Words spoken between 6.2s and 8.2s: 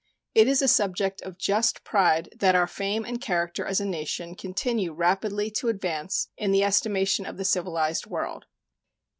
in the estimation of the civilized